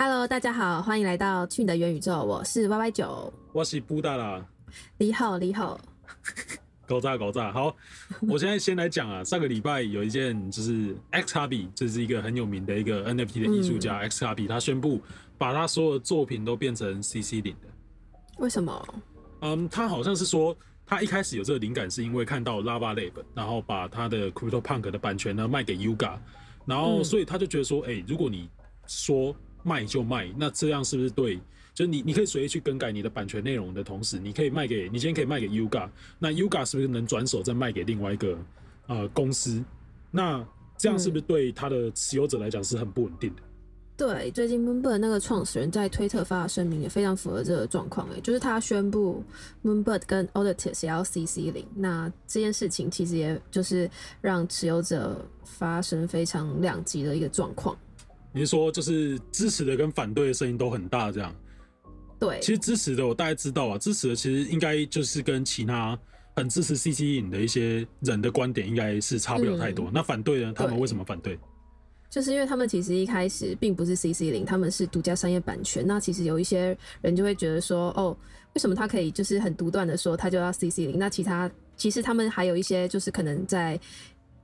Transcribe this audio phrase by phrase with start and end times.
[0.00, 4.46] Hello，大家好，欢迎来到去你的元宇宙，我是 Y Y 九，我是布达啦，
[4.96, 5.76] 你好，你好，
[6.86, 7.50] 搞炸搞炸。
[7.50, 7.74] 好，
[8.30, 15.00] 我现在先来讲啊，上个礼拜有一件就是 X 卡比，这是一个很有名的一个 NFT 的艺术家 X 卡比，他宣布
[15.36, 17.66] 把他所有的作品都变成 CC 零的。
[18.36, 18.94] 为什么？
[19.40, 20.56] 嗯，他好像是说
[20.86, 26.16] 他一开始有这个灵感，是因为看到 Lava Lab，然后把他的 Crypto Punk 的版权呢卖给 Yuga，
[26.66, 28.48] 然后所以他就觉得说，哎，如果你
[28.86, 31.38] 说卖就卖，那这样是不是对？
[31.74, 38.36] 就是你你可以随意去更改你的版权内容的同时，你可以卖给你今天可以卖给 Yuga，那 Yuga 是不是能转手再卖给另外一个
[38.88, 39.62] 呃公司？
[40.10, 40.44] 那
[40.76, 43.42] 这样是不是对它的持有者来讲是很不稳定的？
[43.96, 49.22] 对，最近 Moonbird 那个创始人在推特发的声明也非常符合这个状况，哎，就是他宣布
[49.64, 57.76] Moonbird 跟 Auditus 要 CC 零，那这件事情其实也就是让持有者发生非常两极的一个状况。
[58.32, 61.34] 你是说就是支持的跟反对的声音都很大这样？
[62.18, 65.98] 对，其实支持的我大概知道啊，支持的其实应该就是跟其他
[66.34, 69.90] 很支持 CC 影的一些人的观点应该是差不了太多。
[69.92, 70.52] 那反对呢？
[70.54, 71.38] 他们为什么反对？
[72.10, 75.86] 就是因为他们其实一开始并不是 CC 零，他们是独家商业版权。
[75.86, 78.16] 那其实有一些人就会觉得说，哦，
[78.54, 80.98] 为什么他可以就是很独断的说他就要 CC 零？
[80.98, 83.78] 那其他其实他们还有一些就是可能在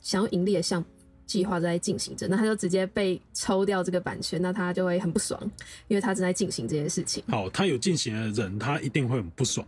[0.01, 0.85] 想要盈利的项
[1.27, 5.41] 计划在进行着，那他就直接被抽掉这个版权，那他就会很不爽，
[5.89, 7.23] 因为他正在进行这件事情。
[7.29, 9.67] 好，他有进行的人，他一定会很不爽。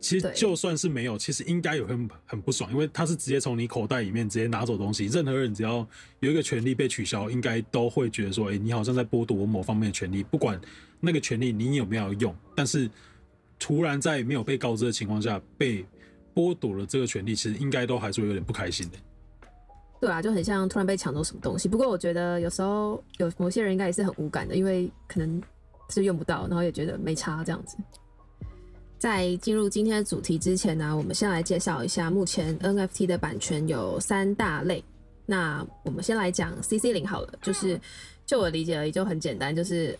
[0.00, 5.04] 其实就算是没有，其实应该有很很不爽，因为他是直接从你口袋里面直接拿走东西。
[5.04, 5.86] 任何人只要
[6.20, 10.58] 有一个权利被取消，应该都会觉得说，哎，你好像在剥夺我某方面的权利，不管
[11.00, 12.34] 那个权利你有没有用。
[12.54, 12.88] 但是
[13.58, 15.84] 突然在没有被告知的情况下被
[16.34, 18.96] 剥夺了这个权利，其实应该都还是会有点不开心的。
[20.00, 21.68] 对啊，就很像突然被抢走什么东西。
[21.68, 25.42] 不过我觉得有时候有某些人应该也是很无感的，因为可能
[25.90, 27.76] 是用不到，然后也觉得没差这样子。
[28.98, 34.82] 在进入今天的主题之前呢，我们先来介绍一下目前 NFT 的版权有三大类。
[35.26, 37.80] 那我们先来讲 CC 零好了，就是
[38.26, 39.98] 就我理解而已，就很简单，就是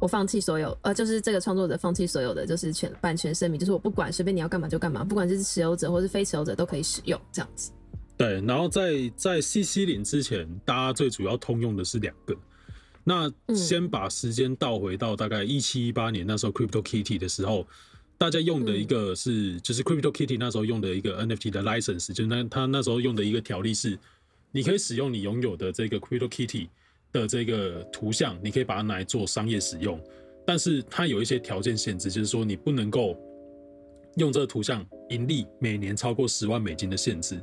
[0.00, 7.70] 我放弃所有，呃，就是这个创作者放弃所有的就是权版权声明，就是我不管随便你要干嘛就干嘛，不管是持有者或是非持有者都可以使用这样子。
[8.22, 12.36] 对，然后在在 CC 零之前，大家最主要通用的是两个。
[13.02, 17.66] 那先把时间倒回到大概一七一八年那时候 Crypto Kitty 的时候。
[18.18, 23.98] 大家用的一个是，就是 Crypto Kitty 那时候用的一个 NFT 的 license，就是那他那时候用的一个条例是，
[24.52, 26.68] 你可以使用你拥有的这个 Crypto Kitty
[27.10, 30.00] 的这个图像，你可以把它拿来做商业使用，
[30.46, 33.18] 但是它有一些条件限制，就是说你不能够
[34.18, 37.42] 用这个图像盈利每年超过十万美金的限制。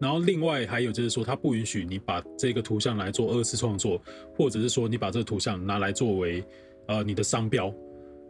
[0.00, 4.00] 然后另外还有就是说，它不允许你把这个图像来做二次创作，
[4.34, 6.42] 或者是说你把这个图像拿来作为
[6.86, 7.72] 呃你的商标。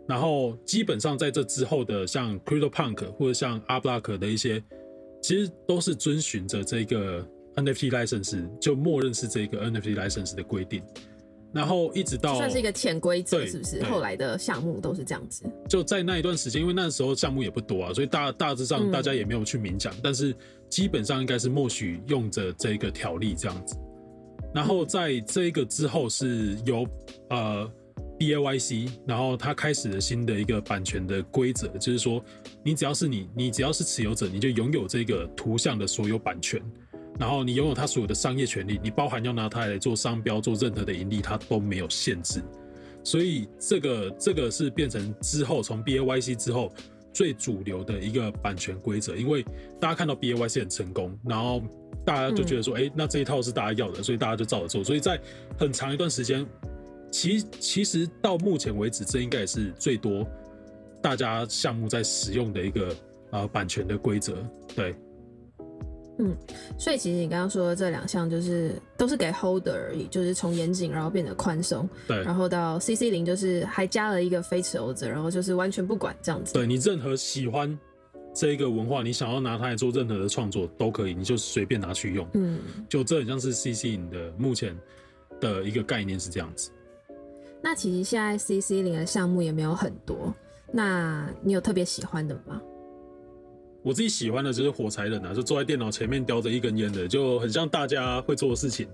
[0.08, 4.60] 然后基本上在这之后的像 Crypto Punk 或者像 a b l o c k 的一些，
[5.22, 10.82] 其实都是遵循着这个 NFT license，就默认是这个 NFT license 的规定。
[11.52, 13.82] 然后一直到算是一个潜规则，是不是？
[13.84, 15.44] 后来的项目都是这样子。
[15.68, 20.34] 就在那一段时间，因为那时候项目也不多啊，所以大大致上大家也没有去明讲，但是
[20.68, 23.76] 基本上应该是默许用着这个条例这样子。
[24.54, 26.86] 然后在这个之后是由
[27.30, 27.70] 呃。
[28.18, 32.22] B A Y C，然后他开始了新的一个版权的规则，就是说，
[32.62, 36.60] 你只要是你，你只要是持有者，你就拥有这个图像的所有版权，
[37.20, 42.42] 然后你拥有它所有的商业权利，你包含要拿它来做商标、做任何的盈利，它都没有限制。
[43.04, 46.72] 所以这个这个是变成之后从 B A Y C 之后
[47.12, 49.44] 最主流的一个版权规则，因为
[49.78, 51.62] 大家看到 B A Y C 很成功，然后
[52.04, 54.82] 大家就觉得说，哎，那这一套是大家要的，所以大家就照着做。
[54.82, 55.20] 所以在
[55.58, 56.44] 很长一段时间。
[57.12, 60.24] 其其实到目前为止，这应该也是最多
[61.02, 62.94] 大家项目在使用的一个
[63.32, 64.36] 呃版权的规则，
[64.76, 64.94] 对。
[66.18, 66.36] 嗯，
[66.78, 72.22] 所以其实你刚刚说的这两项就是都是给 holder 而已，就是从严谨然后变得宽松，对。
[72.22, 76.52] 然后到 CC 零就是还加了一个非持有者，然后就是完全不管这样子。
[76.52, 77.78] 对你任何喜欢
[78.34, 82.28] 这一个文化，你想要拿它来做任何的创作都可以，你就随便拿去用。
[82.34, 82.58] 嗯，
[82.88, 84.76] 就这很像是 CC 零的目前
[85.40, 86.70] 的一个概念是这样子。
[87.62, 90.34] 那其实现在 CC 零的项目也没有很多，
[90.72, 92.60] 那你有特别喜欢的吗？
[93.82, 98.86] 我自己喜欢的就是火柴人啊，就坐在电脑前面叼着一根烟的，就很像大家会做的事情。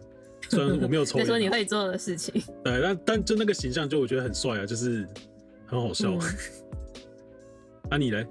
[0.49, 2.41] 虽然我没有抽， 说你会做的事情。
[2.63, 5.07] 对，但但就那个形象，就我觉得很帅啊，就是
[5.67, 6.17] 很好笑。
[7.91, 8.27] 那 你嘞？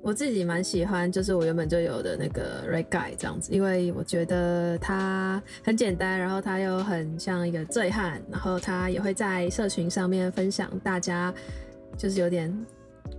[0.00, 11.32] 我自己蛮喜欢，就是我原本就有的那个 Red Guy 这样子，因为我觉得他很简单，然后他又很像一个醉汉，然后他也会在社群上面分享大家
[11.96, 12.54] 就是有点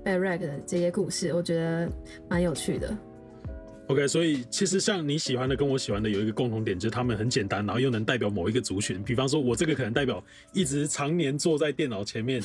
[0.04, 1.90] 被 rag 的这些故事，我觉得
[2.30, 2.96] 蛮有趣的。
[3.88, 9.04] OK，所以其实像你喜欢的跟我喜欢的有一个共同点，就是他们很简单，然后又能代表某一个族群。
[9.04, 10.24] 比方说，我这个可能代表
[10.54, 12.42] 一直常年坐在电脑前面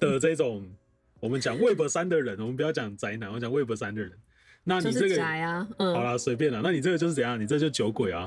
[0.00, 0.64] 的这种。
[1.20, 4.10] 我们讲 Web 三的人，我们不要讲宅男，我讲 Web 三的人。
[4.64, 6.60] 那你这个宅啊，嗯，好啦，随便啦。
[6.64, 7.40] 那你这个就是怎样？
[7.40, 8.26] 你这就酒鬼啊？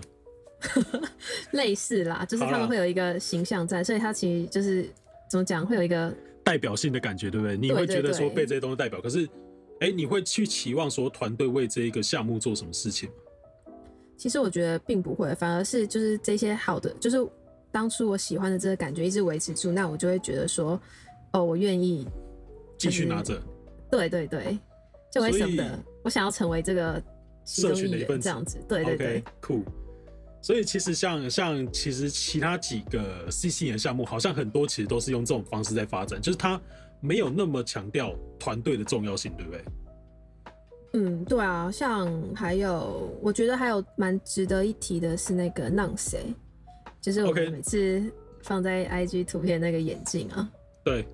[1.52, 4.90] 类似啦，就是他们会有一个形象在，所以他其实就是
[5.30, 7.58] 怎么讲，会有一个代表性的感觉，对不对？
[7.58, 9.28] 你会觉得说被这些东西代表，可是，
[9.82, 13.16] 哎，你会去期望说团队为这一个项目做什么事情吗？
[14.16, 17.18] 其实我觉得并不会，反而是就是这些好的，就是
[17.72, 20.80] 当初我喜欢的这个感觉一直维持住，那我就会觉得说，
[21.34, 22.08] 哦，我愿意。
[22.78, 23.42] 继续拿着，
[23.90, 24.60] 对对对，
[25.12, 25.80] 就会舍得。
[26.04, 27.02] 我想要成为这个
[27.46, 29.64] 社群的一份子，这样子，对对对，酷。
[30.46, 36.62] 所以其实像像其实其他几个 CC 的项目，好像很多其实都是用这种方式在发展，就是它
[37.02, 39.66] 没有那么强调团队的重要性，对不对？
[40.94, 41.72] 嗯，对啊。
[41.72, 46.18] 像还有，我觉得还有蛮值得一提的是那个 Nance，
[47.02, 48.04] 就是我每次
[48.44, 50.48] 放在 IG 图片那个眼镜啊，
[50.84, 51.08] 对。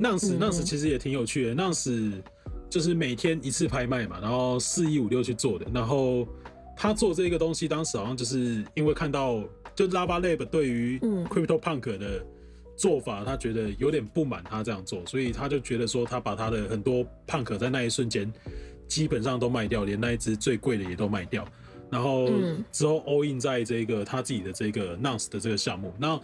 [0.00, 2.22] 浪史浪史其实也挺有趣的，浪史
[2.68, 5.64] 就是每天一次拍卖嘛，然后四一五六去做的。
[5.72, 6.28] 然后
[6.76, 9.42] 他做这个东西，当时好像就是因为看到
[9.74, 12.24] 就 Lava Lab 对于 Crypto Punk 的
[12.76, 18.32] 做法，他觉得有点不满，他这样做，所以他就觉得说他把他的很多 Punk 在那一瞬间
[18.88, 21.46] 基本上都卖掉，连那一只最贵的也都卖掉，
[21.90, 22.30] 然后
[22.70, 26.20] 之后 All In 在这个他自己的这个 Nance 的这个项目，那。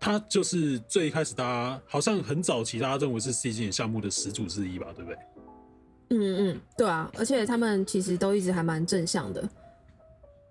[0.00, 5.18] 他就是最开始，大家好像很早期，大家认为是 C G 项目的始祖之一吧，对不对？
[6.10, 9.48] 嗯嗯，对啊，而且他们其实都一直还蛮正向的，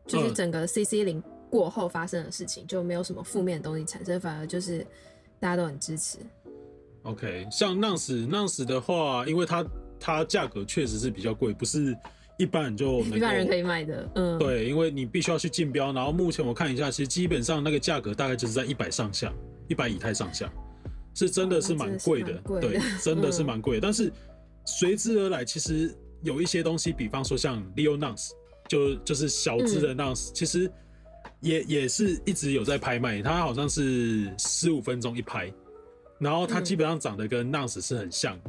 [0.05, 4.85] 就是整个 C C 零过后发生的事情，就没有什么负面的东西产生，反而就是
[5.39, 6.17] 大家都很支持。
[7.03, 9.65] OK，像 Nance Nance 的话，因为它
[9.99, 11.95] 它价格确实是比较贵，不是。
[12.39, 19.31] 一般人就一般人可以买的，嗯，对，因为你必须要去竞标，然后目前我看一下，其实基本上那个价格大概就是在一百上下，
[19.67, 20.51] 一百以太上下，
[21.13, 23.79] 是真的是蛮贵的，对，真的是蛮贵。
[23.79, 24.11] 但是
[24.65, 28.31] 随之而来，其实有一些东西，比方说像 Leo Nance，
[28.67, 30.71] 就就是小只的 Nance，其实
[31.41, 35.53] 也也是一直有在拍卖，它好像是十五分钟一拍，
[36.19, 38.39] 然后它基本上长得跟 Nance 是很像，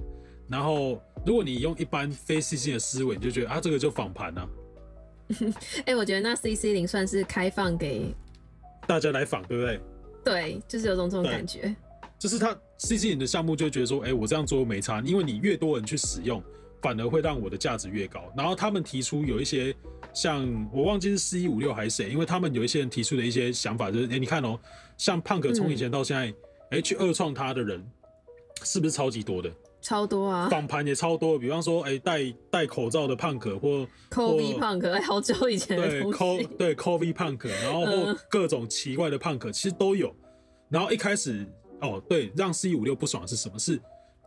[0.49, 1.01] 然后。
[1.27, 4.47] 如果你用一般非 CC 的思维，你就觉得啊，这个就仿盘啊。
[5.87, 8.15] 哎，我觉得那 CC 零算是开放给
[8.87, 9.81] 大家来仿，对不对？
[10.23, 11.75] 对，就是有种这种感觉。
[12.25, 16.43] 就是他 CC 你的项目就觉得说，哎，我这样做没差，因为你越多人去使用，
[16.81, 18.33] 反而会让我的价值越高。
[18.35, 19.77] 然后他们提出有一些
[20.15, 24.59] 像我忘记是四一五六还是谁，因为他们有一些人提出的一些想法，就是哎，你看哦，
[24.97, 26.35] 像胖哥从以前到现在，
[26.71, 27.87] 哎，去二创他的人
[28.63, 29.53] 是不是超级多的？
[29.83, 31.39] 超多啊，访盘也超多。
[31.39, 40.11] 比方说，哎，戴戴口罩的胖可或 COVID 胖可，哎，好久以前对 Co 对 COVID 胖可，然后或各种奇怪的胖可，其实都有。
[40.71, 41.47] 然后一开始，
[41.81, 43.59] 哦，对，让 C 五六不爽的是什么？
[43.59, 43.81] 是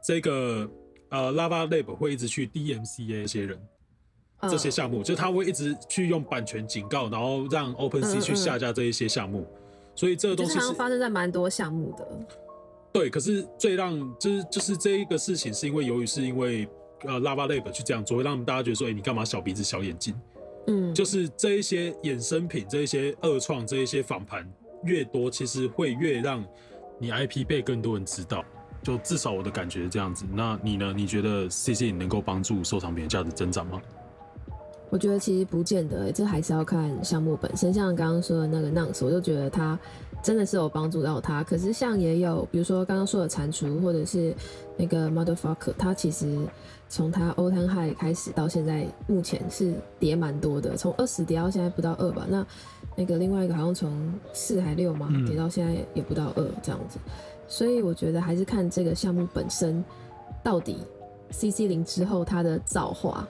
[0.03, 0.69] 这个
[1.09, 3.59] 呃，Lava Lab 会一直去 DMCA 这些人
[4.41, 9.47] 这些项目，就他会一直去用版权警告，然后让 OpenSea 去下架这一些项目。
[9.95, 12.07] 所以这个东西是发生在蛮多项目的。
[12.93, 16.67] 对，可是最让就是就是这一个事情，是因为由于是因为
[17.05, 20.13] 呃，Lava Lab 去这样做，会让大家觉得说，哎，你干嘛小鼻子小眼睛？
[20.67, 24.47] 嗯，就是这一些衍生品，这一些二创，这一些仿盘
[24.83, 26.45] 越多，其实会越让
[26.99, 28.43] 你 IP 被更多人知道。
[28.83, 30.23] 就至少我的感觉是这样子。
[30.31, 30.93] 那你呢？
[30.95, 33.81] 你觉得 CC 能够帮助收藏品的价值增长吗？
[34.89, 37.73] 我觉得其实不见得，这还是要看项目本身。
[37.73, 39.77] 像刚刚说的那个 Nance，我就觉得它。
[40.27, 44.35] 真的是有帮助到他，可是像也有，比如说刚刚说的蟾蜍，或者是
[44.75, 46.37] 那个 Motherfucker，他其实
[46.89, 52.25] 从他 Old High 开始到现在，目前是跌蛮多的，从二十跌到现在不到二吧。
[52.27, 52.45] 那
[52.93, 56.99] 那个另外一个好像从四还六嘛，跌到现在也不到二这样子。
[57.47, 59.81] 所以我觉得还是看这个项目本身
[60.43, 60.79] 到底
[61.31, 63.25] CC 零之后它的造化。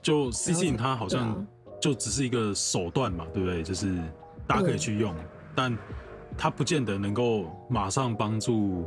[0.00, 1.46] 就 CC 零它好像
[1.78, 3.62] 就只是一个手段嘛，对不对？
[3.62, 3.94] 就是
[4.46, 5.14] 大家可以去用，
[5.54, 5.76] 但。
[6.36, 8.84] 它不见得能够马上帮助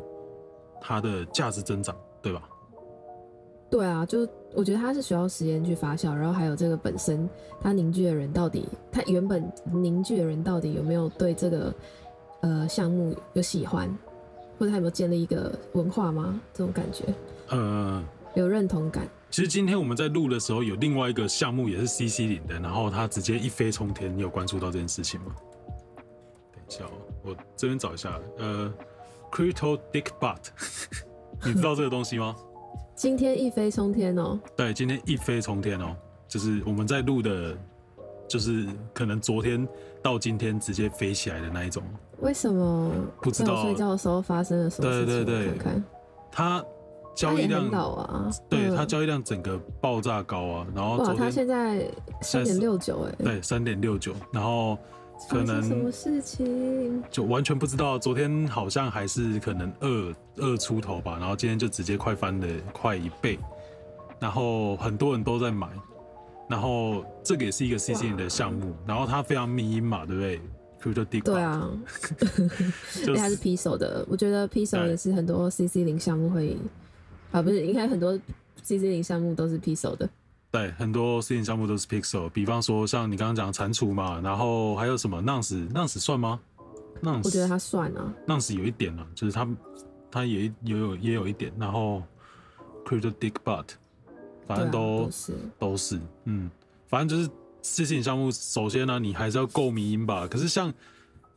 [0.81, 2.41] 它的价值增长，对吧？
[3.69, 7.27] 对啊，就我觉得它是需要时间去发酵，然后还有这个本身
[7.59, 11.73] 它凝聚的人到底，它原本凝聚的人到底有没有对这个
[12.41, 13.89] 呃项目有喜欢，
[14.59, 16.39] 或者他有没有建立一个文化吗？
[16.53, 17.05] 这种感觉，
[17.49, 18.03] 呃，
[18.35, 19.07] 有认同感。
[19.31, 24.15] 其实今天我们在录的时候，有另外一个项目也是 CC 领的，然后它直接一飞冲天。
[24.15, 25.35] 你有关注到这件事情吗？
[26.51, 26.85] 等一下，
[27.23, 28.19] 我这边找一下。
[28.37, 28.71] 呃
[29.31, 30.47] ，Crypto Dick Butt，
[31.45, 32.35] 你知道这个东西吗？
[32.95, 34.39] 今天一飞冲天哦。
[34.55, 35.95] 对，今天一飞冲天哦，
[36.27, 37.57] 就是我们在录的，
[38.27, 39.67] 就是可能昨天
[40.01, 41.81] 到今天直接飞起来的那一种。
[42.19, 42.91] 为什么？
[43.21, 45.07] 不知道睡觉的时候发生了什么事情？
[45.07, 45.83] 对对对，看看。
[46.31, 46.65] 它。
[47.15, 51.87] 交易量啊，对它交易量整个爆炸高啊，然后哇，它现在
[52.21, 54.75] 三点六九哎，对，三点六九，然后
[55.29, 63.39] 可能什么事情就完全不知道，昨天好像还是可能二二出头吧，然后今天就直接快翻了快一倍，
[64.19, 65.67] 然后很多人都在买，
[66.49, 70.41] 然后这个也是一个 C C 的项目，然后它非常迷因嘛，对不对
[70.81, 71.69] ？Crypto D 对啊，
[73.05, 76.57] 因为它是 P 手的，我觉得 P 手也是很多 C C 零项目会。
[77.31, 78.15] 啊，不是，应该很多
[78.61, 80.07] C C 零项目都是 Pixel 的。
[80.53, 82.29] 对，很多 C 零项目都是 Pixel。
[82.29, 86.39] 比方说，像你刚刚讲蟾蜍嘛，然后还有什么 Nance，Nance 算吗
[87.01, 88.13] ？Nance，我觉得它算啊。
[88.27, 89.47] Nance 有一点啊，就是它，
[90.11, 91.51] 它也也有也有一点。
[91.57, 92.03] 然后
[92.85, 93.69] Crypto Dick Butt，
[94.45, 96.51] 反正都是都是，嗯，
[96.87, 97.27] 反正就是
[97.63, 98.29] C C 零项目。
[98.29, 100.27] 首先呢，你还是要够迷因吧。
[100.27, 100.71] 可是像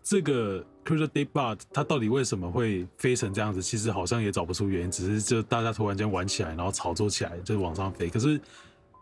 [0.03, 0.63] 这个。
[0.87, 3.61] Crypto Deep Bot 它到底为什么会飞成这样子？
[3.61, 8.09] 其实好像也找不出原因，只是就大家突然间玩起来，然后炒作起来，就是往上飞。
[8.09, 8.41] 可是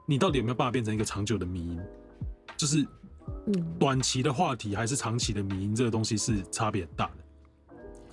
[0.07, 1.81] 你到底有没有办法变成一个长久的迷因？
[2.57, 2.87] 就是
[3.79, 7.13] 短期的话题还是长期的迷因，这个东西是差别很大的。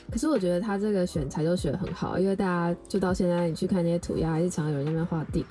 [0.10, 5.46] 可是我觉得他这个选材就选的很好，因为大家就到现在你去看那些涂鸦，还是常有人在那边画 Dick。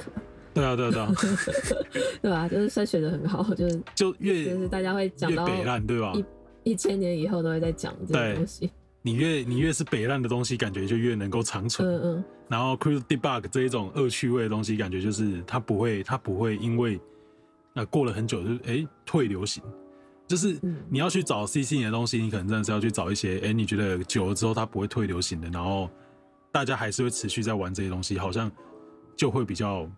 [0.53, 1.13] 对啊，对啊，对啊，
[2.23, 2.49] 对吧？
[2.49, 6.13] 就是算选的很好， 就是就越就是大家会讲到北烂，对吧？
[6.65, 8.71] 一千年以后都会在讲这个东西。
[9.03, 11.89] 你越你越是北烂的东西，感觉就越能够长存。
[11.89, 12.25] 嗯嗯。
[12.49, 17.01] 然后 c r u i s e Debug 这一种恶趣味的东西，感觉就是它不会，它不会因为
[17.73, 19.63] 那过了很久就哎退流行。
[20.27, 25.89] 就是你要去找 C C 的东西，你可能真的是要去找一些哎你觉得久了之后它不会退流行的，然后
[26.53, 28.51] 大家还是会持续在玩这些东西，好像
[29.17, 29.89] 就会比较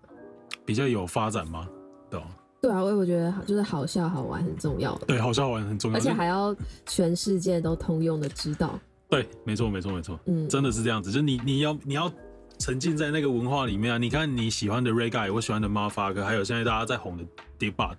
[0.65, 1.69] 比较有发展吗？
[2.11, 2.27] 对吧？
[2.63, 5.07] 对啊，我我觉得就是好笑好玩很重要的。
[5.07, 6.55] 对，好笑好玩很重要，而且还要
[6.87, 8.79] 全世界都通用的知道。
[9.13, 12.11] 对，没错没错没错，嗯，真的是这样子，就你你要你要
[12.59, 13.99] 沉浸在那个文化里面啊！
[13.99, 17.25] 你看你喜欢的 Ray Guy，我喜欢的 m a f a 哥，还有现在大家在红的
[17.59, 17.97] Debut，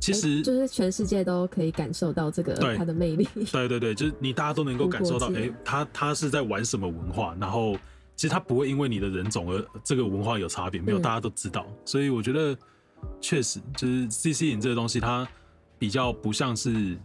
[0.00, 3.28] 其实就是全世界都可以感受到这个它的魅力。
[3.52, 7.36] 对对对，就是你大家都能够感受到，哎，他他是在玩什么文化？
[7.38, 7.74] 然后
[8.16, 11.66] 其实他不会因为你的人种而这个文化有差别，没有，大家都知道。
[11.84, 12.56] 所以我觉得。
[13.20, 15.24] 确实，就是 C C 影这个东西，它
[15.78, 16.98] 比较不像是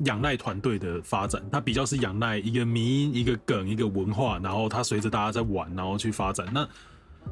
[0.00, 6.46] 仰赖团队的发展，它比较是仰赖一个迷、一个梗、一个文化，然后它随着大家在玩，然后去发展。
[6.52, 6.68] 那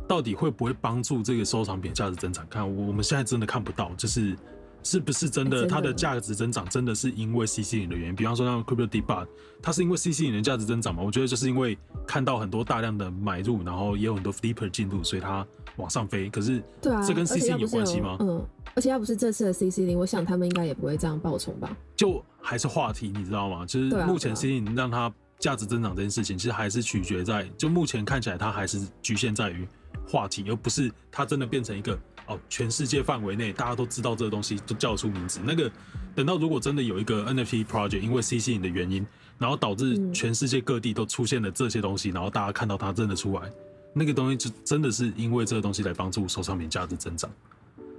[0.07, 2.47] 到底会不会帮助这个收藏品价值增长？
[2.49, 4.37] 看我们现在真的看不到，就是
[4.83, 8.17] 是不是真的它的价值增长真的是因为 C C 零的原因？
[8.17, 9.27] 比方说像 Crypto Debug，
[9.63, 11.03] 它是因为 C C 零的价值增长吗？
[11.03, 15.47] 我觉得就是因为看到很多大量的买入，然后也有很多 Deeper 进入，所以它。
[15.77, 18.19] 往上飞，可是对啊，这跟 C C 有关系吗？
[18.21, 18.45] 嗯，
[18.75, 21.75] 而且要不是这次的 C C 零，我想他们应该也不会这样爆冲吧。
[21.97, 23.65] 就还是话题，你知道吗？
[23.65, 29.67] 就是目前 C C 零让它价值增长这件事情，其实还是取决在，就目前看起来它还是局限在于
[30.07, 31.99] 话题，而不是它真的变成一个
[32.31, 35.41] 哦，全世界范围内大家都知道这个东西，都叫出名字。
[35.45, 35.71] 那个
[36.15, 39.05] 等到如果真的有一个 N F T project，因为 C C 你的原因，
[39.37, 43.51] 然后导致全世界各地都出现了这些东西，然后大家看到它真的出来。
[43.93, 47.29] 那个东西就真的是因为这个东西来帮助收藏品价值增长。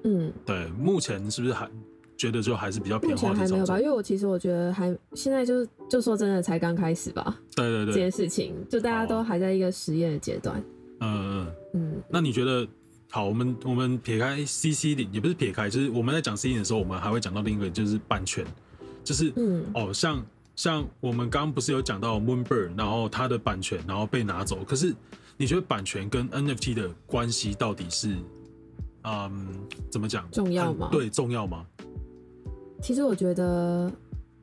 [0.05, 1.69] 嗯，对，目前是不是还
[2.15, 3.77] 觉得就还是比较偏好还没有吧？
[3.77, 7.37] 因为我其实我觉得还现在就就说真的才刚开始吧。
[7.53, 10.63] 对对对，这件事情就大家都还在一个实验的阶段。
[11.01, 12.01] 嗯嗯嗯。
[12.09, 12.65] 那你觉得
[13.11, 13.25] 好？
[13.25, 18.43] 我们我们撇开 C C 的，也不是撇开，就是我们在讲 C C 的时候，我们还会讲到另一个就是版权，
[19.03, 20.25] 就是嗯哦，像
[20.55, 24.95] 像我们刚刚不是有讲到 Moonbird，然后它的版权然后被拿走，可是。
[25.37, 28.15] 你觉得版权跟 NFT 的关系到底是，
[29.05, 29.47] 嗯，
[29.89, 30.29] 怎么讲？
[30.29, 30.87] 重要吗？
[30.91, 31.65] 对，重要吗？
[32.79, 33.91] 其实我觉得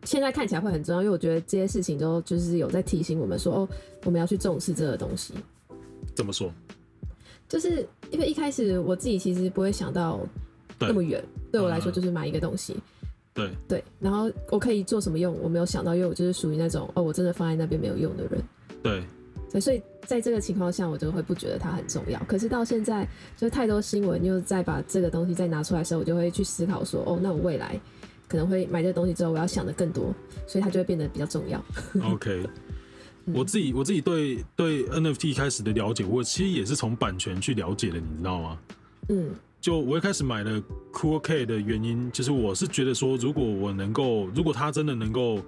[0.02, 3.68] 现在看起来会很重要，因为我觉得这些事情都就是有在提醒我们说，哦，
[4.06, 5.34] 我们要去重视这个东西。
[6.16, 6.52] 怎么说？
[7.48, 10.20] 就是因为一开始我自己其实不会想到
[10.78, 12.76] 那么远，对我来说就是买一个东西。
[13.34, 15.36] 对对，然后我可以做什么用？
[15.42, 18.42] 我没有想到，因为我就是属于那种哦，我真的放在那边没有用的人。
[18.82, 19.02] 对。
[19.50, 22.22] 对，所以在这个情况下，我就会不觉得它很重要。
[22.28, 27.80] 可是到现在，就太多新闻又再把这个东西再拿出来的时候，我就会去思考说，哦，那我未来
[28.28, 30.14] 可能会买这个东西之后，我要想的更多，
[30.46, 31.64] 所以它就会变得比较重要。
[32.12, 32.46] OK，
[33.34, 38.58] 我自己我自己对对 NFT 开始的了解，我其实也是从版权去了解的，你知道吗？
[39.08, 39.30] 嗯，
[39.60, 45.42] 就我一开始买了 Cool K 的原因，就是我是觉得说，如果我能够，如果他真的能够，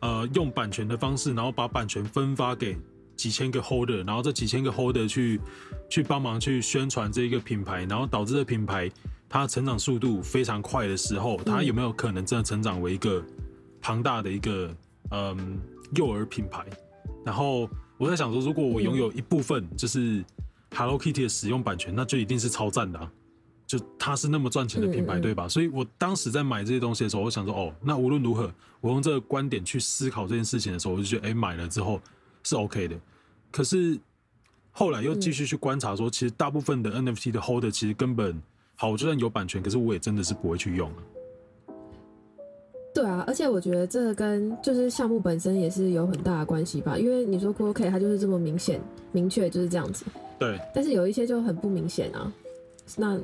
[0.00, 2.76] 呃，用版权的方式，然后把版权分发给
[3.16, 5.40] 几千个 Holder，然后这几千个 Holder 去
[5.88, 8.90] 去帮忙去宣传这一个品牌，然后导致这品牌
[9.28, 13.22] 它成长速度非常快的时候，它有没有可能真的成长为一个
[13.80, 14.74] 庞大的一个
[15.10, 15.60] 嗯
[15.94, 16.64] 幼儿品牌？
[17.24, 20.24] 然后我在想说，如果我拥有一部分就是
[20.74, 23.10] Hello Kitty 的使用版权，那就一定是超赞的、啊。
[23.66, 25.46] 就它是那么赚钱的品牌，对吧？
[25.46, 32.00] 所以我当时在买这些东西的时候，我想说，哦，那无论如何，我用这个观点去思考这件事情的时候，我就觉得，哎，买了之后
[32.42, 32.98] 是 OK 的。
[33.52, 33.96] 可是
[34.72, 38.42] 后来又继续去观察说，其实大部分的 NFT 的 holder 其实根本
[38.74, 40.98] 好，我就算有版权，可是我也真的是不会去用啊。
[42.92, 48.80] 对啊，而且我觉得这个跟就是项目本身也是有很大的关系吧，因为你说 Cool K 它就是这么明显
[49.12, 50.04] 明确就是这样子，
[50.38, 52.32] 对，但是有一些就很不明显啊，
[52.96, 53.18] 那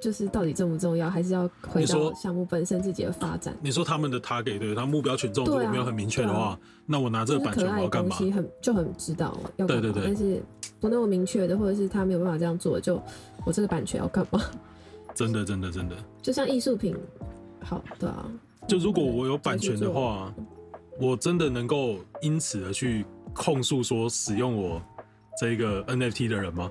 [0.00, 3.52] 就是到底重不重要，还是要回到项目本身自己的发展。
[3.60, 6.56] 你说他们的 target 对，他目标群众如果没有很明确的话，
[6.86, 8.14] 那我拿这个版权我要干嘛？
[8.16, 10.40] 很就很知道要干嘛，对对对但是
[10.78, 13.02] 不那么明确的，或者是他没有办法这样做，就
[13.44, 14.40] 我这个版权要干嘛？
[15.16, 15.96] 真的，真的，真的。
[16.22, 16.96] 就像艺术品，
[17.60, 18.30] 好，的啊，
[18.68, 20.32] 就如果我有版权的话，
[21.00, 24.80] 我真的能够因此而去控诉说使用我
[25.40, 26.70] 这个 NFT 的人吗？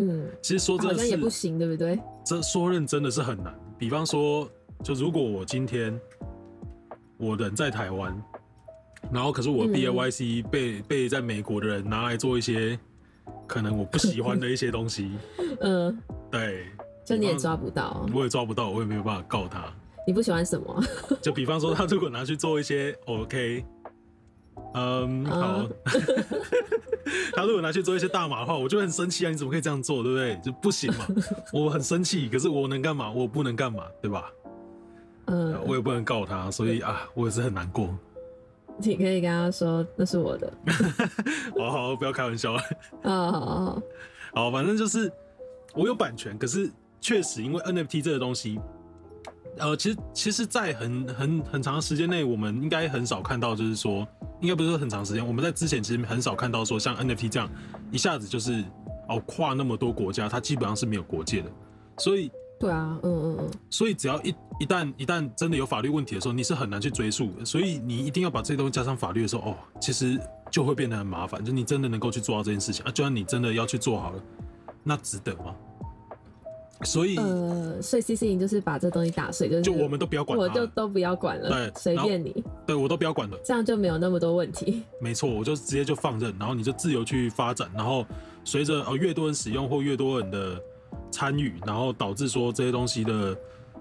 [0.00, 1.98] 嗯， 其实说真的也不，行，对不对？
[2.26, 3.54] 这说认真的是很难。
[3.78, 4.50] 比方说，
[4.82, 5.98] 就如果我今天
[7.18, 8.20] 我人在台湾，
[9.12, 12.76] 然后可是我嗯 BAYC 被、被在美国的人拿来做一些
[13.46, 15.12] 可能我不喜欢的一些东西，
[15.60, 15.96] 嗯，
[16.32, 16.66] 对，
[17.04, 19.72] 就你也抓不到，我也抓不到，我也没有办法告他。
[20.06, 20.82] 你不喜欢什么？
[21.22, 23.64] 就比方说，他如果拿去做一些 OK，
[24.74, 25.66] 嗯，好啊，
[27.34, 29.30] 他如果拿去做一些大码的话，我就很生气啊！
[29.30, 30.36] 你怎么可以这样做，对不对？
[30.44, 31.06] 就不行嘛，
[31.52, 33.10] 我很生气，可是我能干嘛？
[33.10, 34.30] 我不能干嘛，对吧？
[35.26, 37.88] 嗯，我也不能告他，所以啊，我也是很难过。
[38.76, 40.52] 你可以跟他说那是我的。
[41.56, 42.60] 好好，不要开玩笑了。
[43.02, 43.82] 啊，好好好，
[44.34, 45.10] 好，反正就是
[45.74, 48.60] 我有版权，可是确实因为 NFT 这个东西，
[49.58, 54.06] 呃，其实其实，在很很很长的时间内，我们应该很少看到，就是说，
[54.40, 57.48] 应该不是说很长时间，我们在之前其实很少看到说像 NFT 这样
[57.90, 58.64] 一下子就是
[59.08, 61.50] 哦跨那么多国家，它基本上是没有国界的，
[61.98, 67.44] 所以对啊，嗯嗯嗯，所以只要一一旦一旦真的有法律问题的时候，你是很难去追溯的。
[67.44, 70.18] 所以你一定要把这些东西加上法律的时候，哦，其实
[70.50, 71.44] 就会变得很麻烦。
[71.44, 74.22] 就你真的能够去做到这件事情啊，就算你真的要去做好了，
[74.82, 75.54] 那值得吗？
[76.82, 83.38] 所以呃，所以 C C 就是把这东西打碎，就是就我们都不要管我，就都不要管了，对随便你，对我都不要管了。
[83.44, 84.82] 这样就没有那么多问题。
[85.00, 88.04] 没错，我就直接就放任，然后你就自由去发展，然后
[88.44, 90.60] 随着呃越多人使用或越多人的
[91.10, 93.36] 参与，然后导致说这些东西的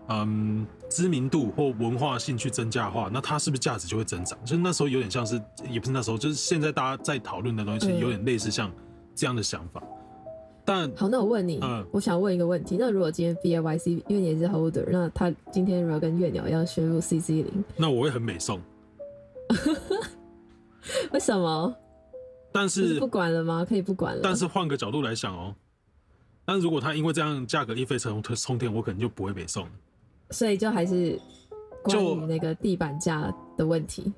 [0.09, 4.37] 嗯知名度或文化性去增加的话，那它是不是价值就会增长？
[4.45, 8.71] 就是那时候有点像是，也不是那时候，就是现在大家在讨论的东西，其实嗯有点类似像
[9.15, 9.81] 这样的想法。
[10.65, 18.61] 但好，那我问你，嗯我想问一个问题，那如果今天 B A Y C 因为你也是 holder，那他今天如果跟月鸟要宣布 C C 零，那我会很美送，
[21.11, 21.75] 为什么？
[22.51, 23.65] 但是是不管了吗？
[23.67, 24.21] 可以不管了？
[24.23, 25.53] 但是换个角度来想哦，
[26.45, 29.67] 但如果他因为这样价格一飞冲冲天，我可能就不会美送。
[30.29, 31.19] 所以就还是
[31.83, 34.11] 关就于那个地板价的问题。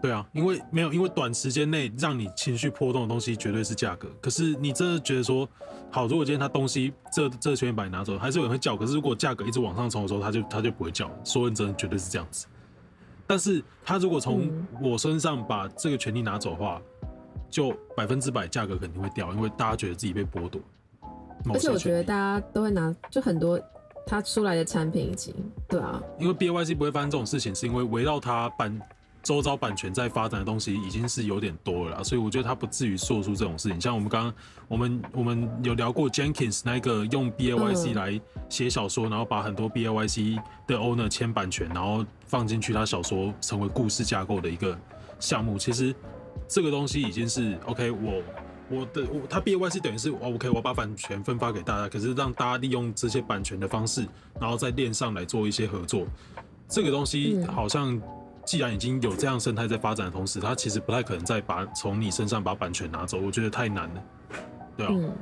[0.00, 4.08] 对啊，因为没有，因为短时间内让你情绪波动的东西绝对是价格。
[4.20, 5.48] 可是你真的觉得说，
[5.90, 8.76] 好，如果今天他东西这这圈把你拿走，还是有人会叫。
[8.76, 11.14] 可是如果价格一直往上冲的时候，他就他就不会叫了。
[11.24, 12.46] 说认真，绝对是这样子。
[13.26, 16.80] 但是他如果从嗯我身上把这个权利拿走的话，
[17.50, 20.60] 就百分之百价格肯定会掉，因为大家觉得自己被剥夺。
[21.44, 23.60] 某而且我觉得大家都会拿，就很多
[24.06, 25.34] 他出来的产品已经
[25.68, 28.80] 对啊，因为 B Y C 不会发生这种事情，是因为围绕他版
[29.28, 33.78] 周遭版权在发展的东西已经是有点多了啦，所以我觉得他不至于做出这种事情。
[33.78, 34.34] 像我们刚刚
[34.68, 44.74] 我们我们有聊过 Jenkins 那个用 B A Y C 嗯来写小说，然后把很多 B A Y C 的 owner 签版权，然后放进去他小说成为故事架构的一个
[45.20, 45.58] 项目。
[45.58, 45.94] 其实
[46.48, 48.22] 这个东西已经是 OK，我。
[48.70, 54.06] 我的我他 B A Y C 等于是 OK，我把版权分发给大家，可是让大家利用这些版权的方式，
[54.38, 56.06] 然后在链上来做一些合作。
[56.68, 57.98] 这个东西嗯好像
[58.48, 64.02] 既然已经有这样生态在发展的同时，它其实不太可能再把从你身上把版权拿走，我觉得太难了，
[64.74, 64.88] 对啊。
[64.90, 65.12] 嗯，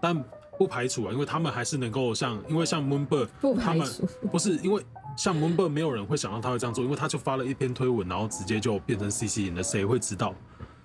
[0.00, 0.24] 但
[0.56, 3.84] 不排除啊，因为他们还是能够像，因为像 Moonbird 不他们。
[4.30, 4.80] 不是因为
[5.16, 10.32] 像 Moonbird 没有人会想到他会这样做，因为他就发了一篇推文，然后直接就变成 CC 赢了，谁会知道？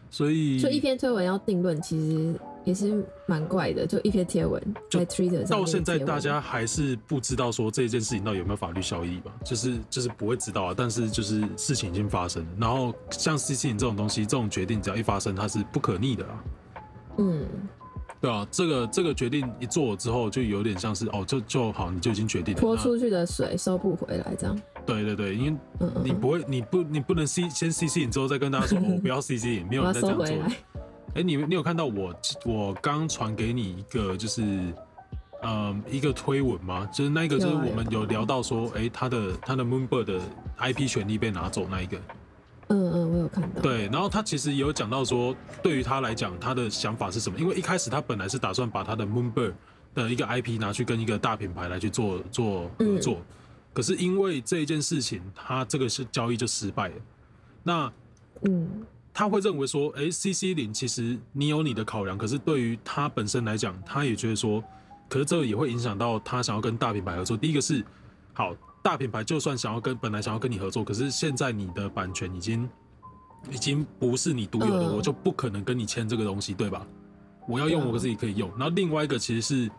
[0.09, 9.31] 所以就一篇推文要定论，其实也是蛮怪的，就一篇贴文在 Twitter 到现在大家还是不知道说这件事情到底有没有法律效益吧？
[9.43, 10.73] 就是就是不会知道啊。
[10.75, 16.43] 但是就是事情已经发生了，然后像 C C 这种东西，这种决定只要一发生，它是不可逆的啊。
[17.17, 17.45] 嗯，
[18.21, 24.57] 对啊，这个这个决定一做之后，就有点像是哦，就就好，你就已经决定了，泼出去的水收不回来，这样。
[24.85, 30.27] 对对对，因为你不会，你不你不能 C 先 C C 之后再跟大家说哦，不要 C C，没有人在这样做。
[31.15, 34.73] 哎，你你有看到我我刚传给你一个就是，
[35.43, 36.89] 呃，一个推文吗？
[36.91, 40.19] 就是那个就是我们有聊到说，哎，他的他的 Moonbird 的
[40.57, 41.97] IP 权利被拿走那一个。
[42.69, 43.61] 嗯嗯，我有看到。
[43.61, 47.37] 对，然后他其实有讲到说，对于他来讲，他的想法是什么？
[47.37, 49.53] 因为一开始他本来是打算把他的 Moonbird
[49.93, 53.21] 的一个 IP 拿去跟一个大品牌来去做做合作，
[53.71, 56.95] 可是因为这一件事情，他这个是交易就失败了。
[57.61, 57.93] 那
[58.45, 58.83] 嗯。
[59.13, 64.63] 他会认为说，哎，C C 零其实你有你的考量，可是对于他本身来讲，他也觉得说，
[65.07, 67.37] 可是这个也会影响到他想要跟大品牌合作。
[67.37, 67.85] 第一个是，
[68.33, 72.67] 好，大品牌就算想要跟本来想要跟你合作，可是现在你的版权已经
[73.51, 76.83] 已经不是你独有的，我就不可能跟你签这个东西，对吧？
[77.47, 78.49] 我要用我自己可以用。
[78.57, 79.71] 然后另外一个其实是，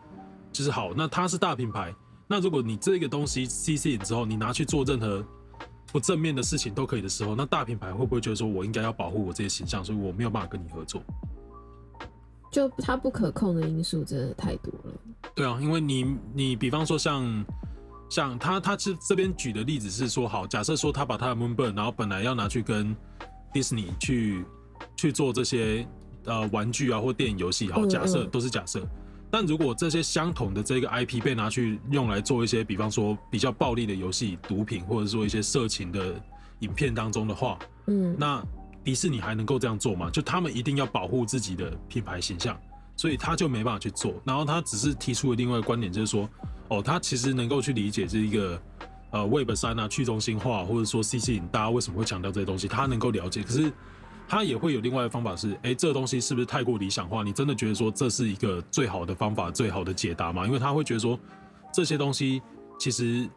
[0.53, 1.93] 就是好，那他是大品牌，
[2.29, 5.27] 那如果你这个东西 C C 之后，你拿去做任何。
[5.95, 11.01] 不正面的事情都可以的时候，那大品牌会不会觉得说我应该要保护我这些形象，所以我没有办法跟你合作？
[12.51, 14.93] 就它不可控的因素真的太多了。
[15.37, 17.45] 对啊，因为你你比方说像
[18.11, 22.97] 像他他这这边举的例子是说，好，假设说他把他的 Moonbird，然后本来要拿去跟
[23.53, 24.45] Disney 去
[24.97, 25.87] 去做这些
[26.25, 28.85] 呃玩具啊或电影游戏，好，假设都是假设。
[29.35, 36.15] 但如果这些相同的这个 IP 被拿去用来做一些，比方说比较暴力的游戏、毒品，或者说一些色情的
[36.61, 38.41] 影片当中的话，嗯，那
[38.85, 40.09] 迪士尼还能够这样做吗？
[40.09, 42.57] 就他们一定要保护自己的品牌形象，
[42.95, 44.15] 所以他就没办法去做。
[44.25, 46.31] 然后他只是提出了另外一个观点，就是说，
[46.69, 48.63] 哦，他其实能够去理解这一个
[49.11, 53.43] 呃 Web 三啊、去中心化，或者说 CC，大家为什么会强调这些东西，他能够了解。
[53.43, 53.73] 可是。
[54.27, 57.23] 他也会有另外的方法，是哎，这个东西是不是太过理想化？
[57.23, 60.47] 你真的觉得说这是一个最好的方法、最好的解答吗？
[60.47, 61.19] 因为他会觉得说
[61.73, 62.41] 这些东西
[62.79, 63.29] 其实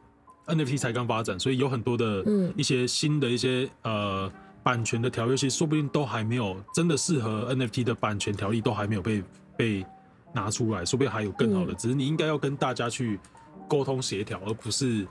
[0.45, 2.23] NFT 才刚发展，所以有很多的
[2.55, 4.31] 一些新的一些呃
[4.63, 9.23] 版权的条约，其实说不定都还没有真的适合 NFT 的版权条例都还没有被
[9.57, 9.85] 被
[10.33, 11.73] 拿出来，说不定还有更好的。
[11.73, 13.19] 只是你应该要跟大家去
[13.67, 15.07] 沟通协调，而不是。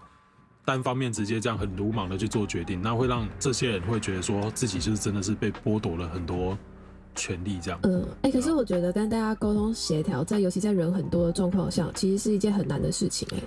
[0.67, 6.59] 单方面直接这样很鲁莽的去做决定，那会让这些人会觉得说自己就是真的是被剥夺了很多
[7.15, 7.81] 权利这样。
[7.85, 13.27] 嗯，哎，可是我觉得跟大家沟通协调，在尤其在人很多的状况下，其实是一件很难的事情。
[13.33, 13.39] 哎，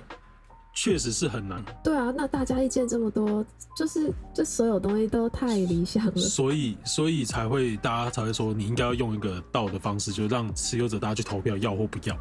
[0.72, 1.62] 确实是很难。
[1.84, 3.44] 对啊，那大家意见这么多，
[3.76, 6.16] 就是这所有东西都太理想了。
[6.16, 12.16] 所以，所以才会大家才会说，你应该要用一个道的方式，就让持有者大家去投票，要或不要。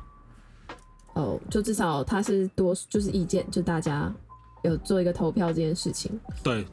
[1.13, 4.13] 哦，就至少他是多，就是意见，就大家。
[4.63, 6.11] 有做一个投票这件事情。
[6.43, 6.65] 对，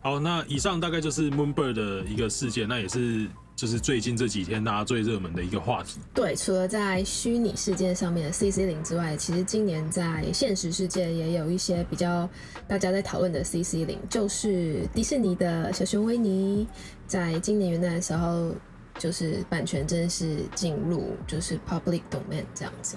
[0.00, 3.26] 好，那以上大概就是 Moonbird 的一个事件，那也是
[3.56, 5.98] 就是最近这几天大家最热门的一个话题。
[6.14, 12.28] 对，除了在虚拟世界上面的 CC 零之外，其实今年在现实世界也有一些比较
[12.68, 16.68] 大家在讨论的 CC 零，就是迪士尼的小熊维尼，
[17.08, 18.54] 在今年元旦的时候，
[18.96, 22.96] 就是版权正式进入就是 Public Domain 这样子。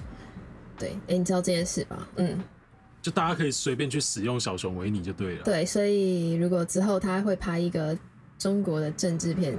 [0.78, 2.08] 对，哎，你知道这件事吧？
[2.14, 2.38] 嗯。
[3.02, 5.42] 就大家可以随便去使用小熊维尼就对了。
[5.42, 7.98] 对，所以如果之后他会拍一个
[8.38, 9.58] 中国的政治片，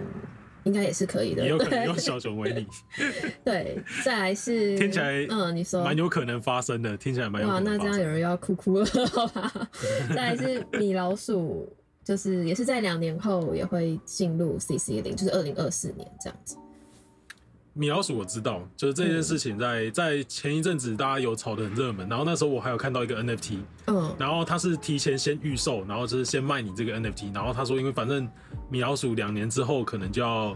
[0.64, 1.44] 应该也是可以的。
[1.44, 2.66] 也有可能用小熊维尼。
[3.44, 9.52] 对，再来是听起来，嗯，你说蛮有可能发生的，听起来蛮有可能哇，那这样有人要哭哭了，好吧？
[10.16, 11.70] 再来是米老鼠，
[12.02, 16.56] 就是也是在两年后也会进入 CC 零，就是二零二四年这样子。
[17.76, 23.58] 米老鼠我知道，就是这件事情在在前一阵子大家有炒得很热门，然后那时候我还有看到一个 NFT，
[23.88, 28.30] 嗯，然后他是提前先预售，然后就是先卖你这个 NFT，然后他说因为反正
[28.70, 30.56] 米老鼠两年之后可能就要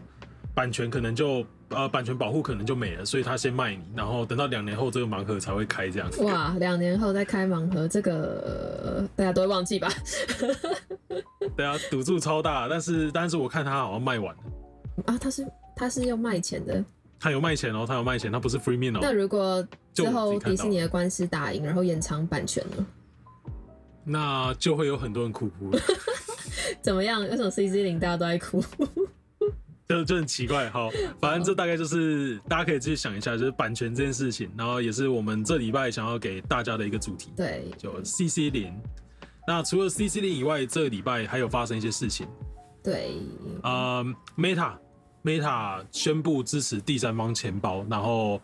[0.53, 6.08] 版权可能就呃版权保护可能就没了，所以他先卖你，然后等到两年后这个盲盒才会开这样。
[6.19, 9.89] 哇，两年后再开盲盒，这个大家都会忘记吧？
[11.58, 14.41] 对啊，赌注超大，但是但是我看他好像卖完了
[15.08, 16.86] 啊，他是他是要卖钱的。
[17.19, 18.99] 他有卖钱哦，他有卖钱，他不是 free meal 哦。
[19.01, 22.86] 那如果之后迪士尼的官司打赢，然后延长版权呢？
[24.03, 25.80] 那就会有很多人哭哭了。
[26.82, 27.21] 怎么样？
[27.21, 28.63] 为什么 C C 零大家都在哭？
[29.89, 30.69] 就就很奇怪。
[30.69, 37.32] 好，反正这大概就是大家可以自己想一下，就是版权这件事情，然后也是我们这礼拜想要给大家的一个主题。
[37.36, 38.73] 对，就 C C 零。
[39.47, 42.27] 那除了 C C 零以外，这个礼拜还有发生一些事情。
[42.84, 43.13] 对，
[43.62, 44.03] 啊
[44.38, 44.77] ，Meta。
[45.27, 48.39] Meta 宣布支持第三方钱包，然后。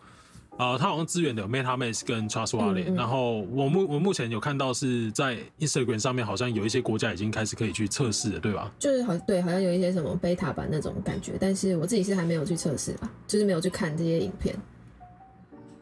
[0.56, 8.70] 啊，它好像支援的有 MetaMask 跟 Trust Wallet，然后我目我目前有看到是在 Instagram 上面，好像有一些国家已经开始可以去测试了，对吧？
[8.78, 14.54] 就是好对，好像有一些什么 beta 版那种感觉，但是我自己是还没有去测试吧，就是没有去看这些影片。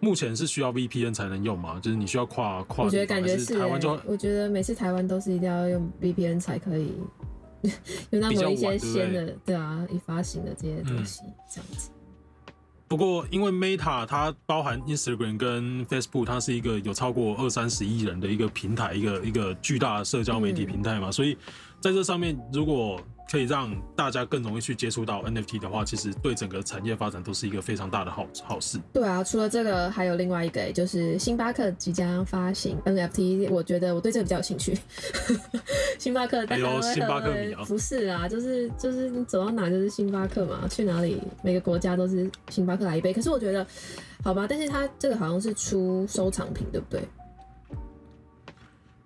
[0.01, 1.79] 目前是需要 VPN 才能用吗？
[1.83, 2.87] 就是你需要跨跨？
[2.87, 6.95] 我觉得感觉是台湾就，我觉得每次台湾都是一定要用 VPN 才可以
[8.11, 11.23] 有那么一些先的，对啊，已发行的这些东西
[11.53, 11.91] 这样子。
[12.89, 21.35] 不过，因为 Meta 它包含 Instagram 跟 Facebook，它是一个有超过二三十亿人的一个平台，一个一个巨大的社交媒体平台嘛，所以
[21.81, 28.79] 在这上面，如果可以让大家更容易去接触到 NFT 的话，其实对整个产业发展都是一个非常大的好好事。
[28.93, 34.77] 对啊，除了这个，还有另外一个，就是星巴克即将发行 NFT，我觉得我对这个比较有兴趣。
[35.99, 37.65] 星巴克，还有星巴克米啊？
[37.67, 43.13] 不是啊，就是就是你走到哪就是星巴克嘛，去哪里每个国家都是星巴克来一杯。
[43.13, 43.67] 可是我觉得，
[44.23, 47.01] 好吧，但是它这个好像是出收藏品，对不对？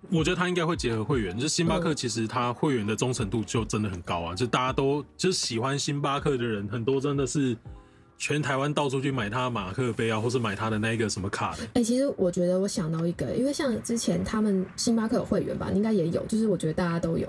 [0.09, 7.55] 我觉得他应该会结合会员，就是星巴克其实他会员的忠诚度就真的很高啊，就大家都就是喜欢星巴克的人很多，真的是
[8.17, 11.67] 全台湾到处去买他马克杯啊，或是买他的那个什么卡的。
[11.73, 17.27] 哎，其实我觉得我想到一个，因为像之前他们星巴克有会员吧，应该也有，就是我觉得大家都有。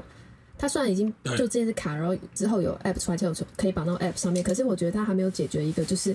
[0.61, 6.15] 他虽然已经就之前是卡，然后之后有 App 出来就可以绑到 App 上面，可是我觉得他还没有解决一个就是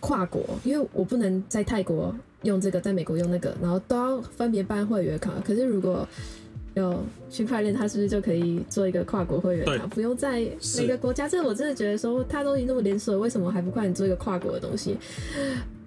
[0.00, 2.14] 跨国，因为我不能在泰国。
[2.44, 5.32] 用这个在美国用那个，然后都要分别办会员卡。
[5.44, 6.06] 可是如果
[6.74, 9.84] 有区块链，它是不是就可以做一个跨国会员卡？
[9.88, 11.28] 不用在每个国家。
[11.28, 14.96] 这我真的觉得说，它都已经那么连锁，为什么还不快点做一个跨国的东西？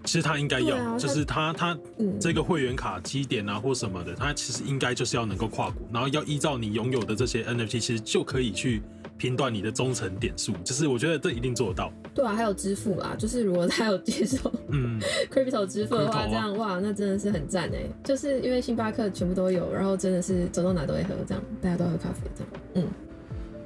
[0.03, 1.77] 其实它应该要，就是它它
[2.19, 8.81] 这个会员卡基点啊或什么的，它其实应该就是要能够跨国，然后要依照你拥有的这些 NFT，其实就可以去。
[9.21, 11.93] 评断你的忠诚点数，就是我觉得这一定做得到。
[12.11, 14.99] 对啊，还有支付啦，就是如果他有接受嗯
[15.31, 17.87] crypto 支付的话，这样哇，那真的是很赞哎。
[18.03, 22.53] 就是因为星巴克全部都有，然后真的是走到哪都会喝，这样大家都喝咖啡这样。
[22.73, 22.87] 嗯，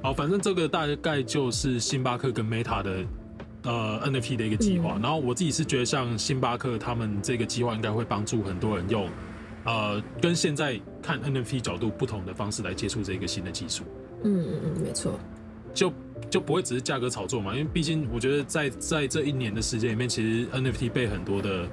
[0.02, 3.04] 好，反正这个大概就是星巴克跟 Meta 的
[3.62, 4.98] 呃 NFT 的一个计划。
[5.02, 9.08] 然后我自己是觉得，像星巴克他们这个计划应该会帮助很多人用
[9.64, 13.84] 呃跟现在看 NFT 角度不同的方式来接触这个新的技术。
[14.22, 15.18] 嗯嗯嗯，没错。
[15.76, 15.92] 就
[16.30, 17.52] 就不会只是价格炒作嘛？
[17.54, 21.68] 因为毕竟我觉得在在这一年的时间里面，其实 NFT 被很多的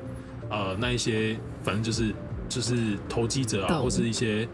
[0.49, 2.13] 呃那一些反正就是
[2.49, 4.45] 就是投机者啊，或是一些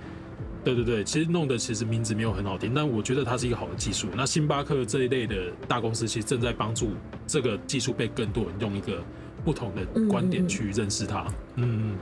[0.64, 4.08] 对对对，其实弄的其实名字没有很好听，但我觉得它是一个好的技术。
[4.16, 6.92] 那星巴克这一类的大公司其实正在帮助
[7.26, 9.04] 这个技术被更多人用一个
[9.44, 11.26] 不同的观点去认识它。
[11.56, 11.96] 嗯嗯，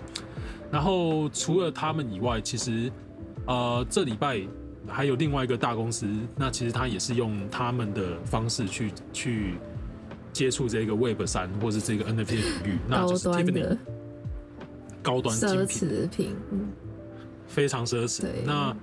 [0.70, 2.92] 然后除了他们以外，其实
[3.46, 4.42] 呃这礼拜。
[4.88, 9.56] 还有另外一个大公司，那其实他也是用他们的方式去去
[10.34, 13.78] 接触这个 Web 三或是这个 NFT 领域， 那就是 Tiffany
[15.02, 16.36] 高端奢侈品，
[17.48, 18.26] 非常奢侈。
[18.46, 18.76] 那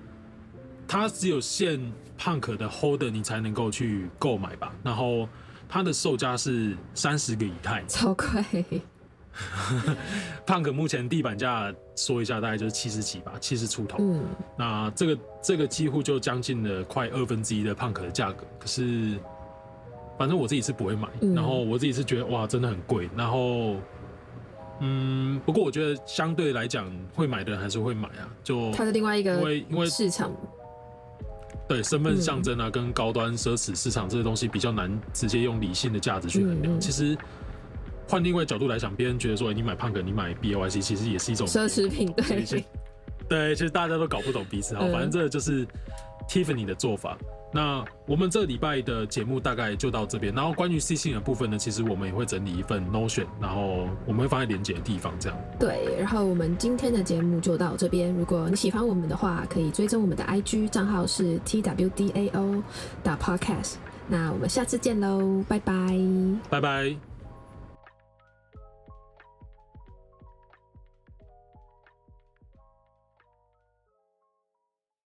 [0.86, 1.80] 它只有限
[2.18, 4.72] Punk 的 Holder 你才能够去购买吧？
[4.82, 5.28] 然后
[5.68, 8.64] 它的售价是三十个以太， 超贵。
[10.46, 13.96] Punk 目前地板价说一下，大概就是七十几吧，七十出头。
[13.98, 14.22] 嗯，
[14.56, 18.44] 那这个这个几乎就将近了快二分之一的 Punk 的价格。
[18.58, 19.18] 可是，
[20.18, 23.10] 反正我自己是不会买，然后我自己是觉得哇，真的很贵。
[23.14, 23.76] 然后，
[24.80, 28.26] 嗯，不过我觉得相对来讲，会买的人还是会买啊。
[28.42, 30.34] 就它是另外一个，因为因为市场，
[31.68, 36.80] 对身份象征啊，跟高端奢侈市场这些东西比较难直接用理性的价值去衡量。
[36.80, 37.16] 其实。
[38.06, 42.62] 换另外角度来讲，别人觉得说，你买 Punk，你买 B O I C，其实也是一种奢侈品，对，
[43.28, 44.74] 对，其实大家都搞不懂彼此。
[44.74, 45.66] 好，反正这就是
[46.28, 47.16] Tiffany 的做法。
[47.52, 50.34] 那我们这礼拜的节目大概就到这边。
[50.34, 55.38] 然后关于 C 信的部分呢，其实我们也会整理一份 Notion，然后我们会放在连接的地方，这样。
[55.60, 58.12] 对，然后我们今天的节目就到这边。
[58.12, 62.60] 如果你喜欢我们的话，可以追踪我们的 I G 账号是 T W D A O
[63.04, 63.74] 打 Podcast。
[64.08, 65.96] 那我们下次见喽，拜拜，
[66.50, 67.13] 拜拜。